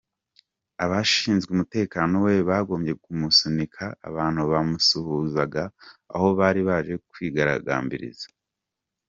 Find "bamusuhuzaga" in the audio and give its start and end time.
4.51-5.63